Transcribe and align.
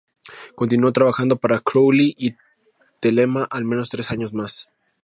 Continuó 0.55 0.91
trabajando 0.93 1.37
para 1.37 1.59
Crowley 1.59 2.15
y 2.17 2.33
Thelema 3.01 3.43
al 3.43 3.65
menos 3.65 3.89
tres 3.91 4.09
años 4.09 4.33
más. 4.33 4.67